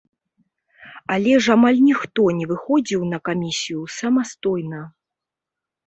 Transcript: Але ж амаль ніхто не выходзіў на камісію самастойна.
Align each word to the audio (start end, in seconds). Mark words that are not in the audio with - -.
Але 1.15 1.33
ж 1.43 1.51
амаль 1.57 1.77
ніхто 1.89 2.27
не 2.39 2.45
выходзіў 2.55 3.01
на 3.13 3.23
камісію 3.31 3.81
самастойна. 4.01 4.81